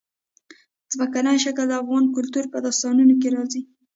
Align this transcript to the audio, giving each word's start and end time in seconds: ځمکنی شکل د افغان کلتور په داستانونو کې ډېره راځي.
ځمکنی 0.93 1.37
شکل 1.45 1.65
د 1.69 1.73
افغان 1.81 2.03
کلتور 2.15 2.45
په 2.53 2.57
داستانونو 2.65 3.13
کې 3.21 3.29
ډېره 3.31 3.37
راځي. 3.39 3.61